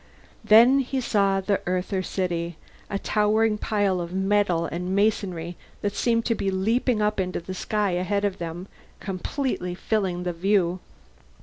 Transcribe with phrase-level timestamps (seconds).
[0.43, 2.57] Then he saw the Earther city,
[2.89, 7.53] a towering pile of metal and masonry that seemed to be leaping up into the
[7.53, 8.67] sky ahead of them,
[8.99, 10.79] completely filling the view.